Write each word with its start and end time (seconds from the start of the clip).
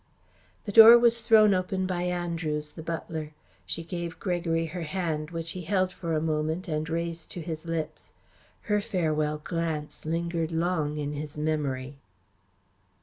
The 0.65 0.71
door 0.71 0.97
was 0.97 1.21
thrown 1.21 1.53
open 1.53 1.85
by 1.85 2.01
Andrews, 2.05 2.71
the 2.71 2.81
butler. 2.81 3.33
She 3.67 3.83
gave 3.83 4.17
Gregory 4.19 4.65
her 4.65 4.81
hand 4.81 5.29
which 5.29 5.51
he 5.51 5.61
held 5.61 5.91
for 5.91 6.15
a 6.15 6.19
moment 6.19 6.67
and 6.67 6.89
raised 6.89 7.29
to 7.33 7.39
his 7.41 7.67
lips. 7.67 8.11
Her 8.61 8.81
farewell 8.81 9.37
glance 9.43 10.03
lingered 10.03 10.51
long 10.51 10.97
in 10.97 11.13
his 11.13 11.37
memory. 11.37 11.97